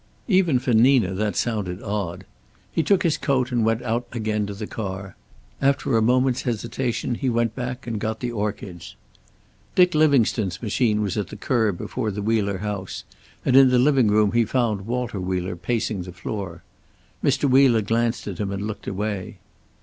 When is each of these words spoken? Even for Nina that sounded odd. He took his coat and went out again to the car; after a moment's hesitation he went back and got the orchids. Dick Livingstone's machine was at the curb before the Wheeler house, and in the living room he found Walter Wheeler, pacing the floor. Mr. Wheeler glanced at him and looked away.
Even 0.27 0.57
for 0.57 0.73
Nina 0.73 1.13
that 1.13 1.35
sounded 1.35 1.79
odd. 1.83 2.25
He 2.71 2.81
took 2.81 3.03
his 3.03 3.19
coat 3.19 3.51
and 3.51 3.63
went 3.63 3.83
out 3.83 4.07
again 4.13 4.47
to 4.47 4.53
the 4.55 4.65
car; 4.65 5.15
after 5.61 5.95
a 5.95 6.01
moment's 6.01 6.41
hesitation 6.41 7.13
he 7.13 7.29
went 7.29 7.53
back 7.55 7.85
and 7.85 7.99
got 7.99 8.19
the 8.19 8.31
orchids. 8.31 8.95
Dick 9.75 9.93
Livingstone's 9.93 10.59
machine 10.59 11.03
was 11.03 11.17
at 11.17 11.27
the 11.27 11.35
curb 11.35 11.77
before 11.77 12.09
the 12.09 12.23
Wheeler 12.23 12.57
house, 12.57 13.03
and 13.45 13.55
in 13.55 13.69
the 13.69 13.77
living 13.77 14.07
room 14.07 14.31
he 14.31 14.43
found 14.43 14.87
Walter 14.87 15.19
Wheeler, 15.19 15.55
pacing 15.55 16.01
the 16.01 16.11
floor. 16.11 16.63
Mr. 17.23 17.47
Wheeler 17.47 17.81
glanced 17.83 18.27
at 18.27 18.39
him 18.39 18.51
and 18.51 18.65
looked 18.65 18.87
away. 18.87 19.37